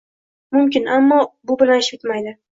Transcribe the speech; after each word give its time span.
—Mumkin, 0.57 0.87
ammo 0.95 1.19
bu 1.51 1.59
bilan 1.61 1.85
ish 1.87 1.93
bitmaydi. 1.99 2.37